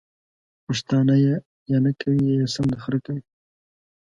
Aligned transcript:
پښتانه 0.65 1.15
ېې 1.23 1.35
یا 1.71 1.77
نکوي 1.85 2.21
یا 2.31 2.35
يې 2.41 2.47
سم 2.53 2.65
د 2.71 2.73
خره 2.83 2.99
کوي! 3.05 3.23